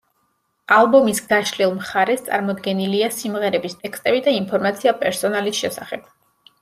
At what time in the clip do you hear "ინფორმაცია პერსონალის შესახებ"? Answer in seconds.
4.41-6.11